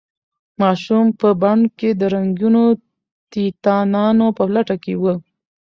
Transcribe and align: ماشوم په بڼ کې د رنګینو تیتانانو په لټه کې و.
ماشوم 0.61 1.05
په 1.19 1.29
بڼ 1.41 1.57
کې 1.79 1.89
د 1.99 2.01
رنګینو 2.13 2.63
تیتانانو 3.31 4.27
په 4.37 4.43
لټه 4.53 4.75
کې 4.83 4.93
و. 5.01 5.03